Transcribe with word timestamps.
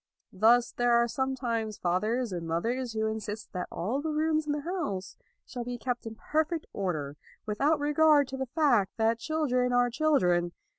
Thus 0.33 0.71
there 0.71 0.93
are 0.93 1.07
sometimes 1.07 1.77
fathers 1.77 2.31
and 2.31 2.47
mothers 2.47 2.93
who 2.93 3.05
insist 3.05 3.53
that 3.53 3.67
all 3.71 4.01
the 4.01 4.09
rooms 4.09 4.47
in 4.47 4.51
the 4.51 4.61
house 4.61 5.15
shall 5.45 5.63
be 5.63 5.77
kept 5.77 6.07
in 6.07 6.15
perfect 6.15 6.65
order, 6.73 7.17
without 7.45 7.79
regard 7.79 8.27
to 8.29 8.37
the 8.37 8.47
fact, 8.47 8.97
that 8.97 9.19
children 9.19 9.71
are 9.73 9.91
children. 9.91 10.53